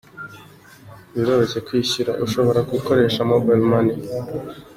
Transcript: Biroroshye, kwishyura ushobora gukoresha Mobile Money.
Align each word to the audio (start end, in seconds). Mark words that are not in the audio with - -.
Biroroshye, 1.13 1.59
kwishyura 1.67 2.11
ushobora 2.25 2.59
gukoresha 2.71 3.27
Mobile 3.31 3.63
Money. 3.71 3.97